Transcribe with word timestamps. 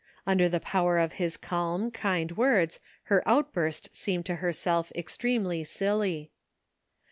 Under 0.25 0.49
the 0.49 0.59
power 0.59 0.97
of 0.97 1.13
his 1.21 1.37
calm 1.37 1.91
kind 1.91 2.31
words 2.35 2.79
her 3.03 3.21
outburst 3.27 3.93
seemed 3.93 4.25
to 4.25 4.37
herself 4.37 4.91
extremely 4.95 5.63
silly. 5.63 6.31